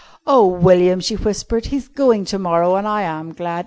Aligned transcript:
"Oh, 0.25 0.47
William," 0.47 0.99
she 0.99 1.15
whispered, 1.15 1.67
"he's 1.67 1.87
going 1.87 2.25
to 2.25 2.39
morrow, 2.39 2.75
and 2.75 2.87
I 2.87 3.03
am 3.03 3.33
glad. 3.33 3.59